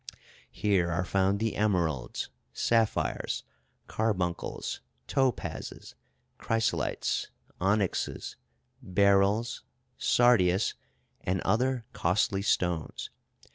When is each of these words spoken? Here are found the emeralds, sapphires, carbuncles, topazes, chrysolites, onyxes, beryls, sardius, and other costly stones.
Here 0.49 0.89
are 0.89 1.05
found 1.05 1.37
the 1.39 1.55
emeralds, 1.55 2.29
sapphires, 2.53 3.43
carbuncles, 3.85 4.81
topazes, 5.07 5.93
chrysolites, 6.39 7.27
onyxes, 7.59 8.35
beryls, 8.81 9.61
sardius, 9.99 10.73
and 11.23 11.39
other 11.41 11.85
costly 11.93 12.41
stones. 12.41 13.11